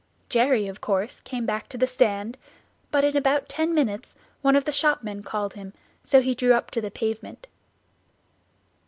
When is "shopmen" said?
4.71-5.21